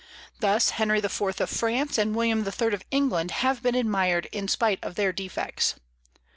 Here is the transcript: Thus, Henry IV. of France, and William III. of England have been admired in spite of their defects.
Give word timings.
Thus, 0.39 0.71
Henry 0.81 0.97
IV. 0.97 1.21
of 1.21 1.47
France, 1.51 1.99
and 1.99 2.15
William 2.15 2.43
III. 2.43 2.73
of 2.73 2.83
England 2.89 3.29
have 3.45 3.61
been 3.61 3.75
admired 3.75 4.25
in 4.31 4.47
spite 4.47 4.79
of 4.81 4.95
their 4.95 5.13
defects. 5.13 5.75